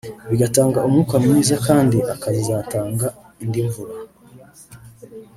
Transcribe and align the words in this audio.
bigatanga 0.29 0.83
umwuka 0.87 1.15
mwiza 1.23 1.55
kandi 1.67 1.97
akazatanda 2.13 3.07
indi 3.43 3.61
mvura 3.67 3.95